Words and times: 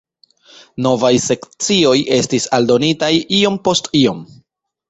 Novaj 0.85 1.11
sekcioj 1.25 1.93
estis 2.17 2.49
aldonitaj 2.59 3.13
iom 3.41 3.63
post 3.69 3.93
iom. 4.05 4.29